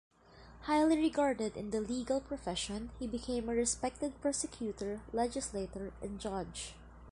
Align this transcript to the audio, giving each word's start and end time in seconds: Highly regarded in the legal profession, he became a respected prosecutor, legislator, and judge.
Highly 0.61 0.97
regarded 0.97 1.55
in 1.55 1.69
the 1.69 1.79
legal 1.79 2.21
profession, 2.21 2.89
he 2.97 3.05
became 3.05 3.47
a 3.49 3.53
respected 3.53 4.19
prosecutor, 4.19 5.01
legislator, 5.13 5.93
and 6.01 6.19
judge. 6.19 6.73